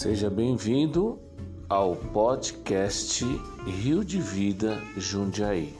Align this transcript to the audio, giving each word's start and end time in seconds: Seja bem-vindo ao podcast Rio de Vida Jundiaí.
Seja 0.00 0.30
bem-vindo 0.30 1.20
ao 1.68 1.94
podcast 1.94 3.22
Rio 3.66 4.02
de 4.02 4.18
Vida 4.18 4.80
Jundiaí. 4.96 5.74